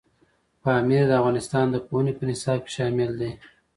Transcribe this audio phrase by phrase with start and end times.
[0.63, 3.31] پامیر د افغانستان د پوهنې په نصاب کې شامل دی.